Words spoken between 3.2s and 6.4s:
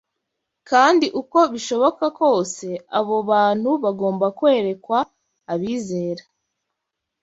bantu bagomba kwerekwa abizera